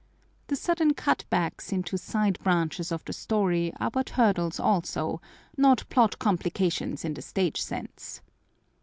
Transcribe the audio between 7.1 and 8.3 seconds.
the stage sense.